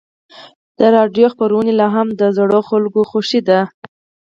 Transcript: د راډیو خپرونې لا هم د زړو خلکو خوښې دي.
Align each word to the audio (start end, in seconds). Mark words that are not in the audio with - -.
د 0.77 0.79
راډیو 0.95 1.27
خپرونې 1.33 1.73
لا 1.79 1.87
هم 1.95 2.07
د 2.19 2.21
زړو 2.37 2.59
خلکو 2.69 3.01
خوښې 3.09 3.39
دي. 3.47 3.59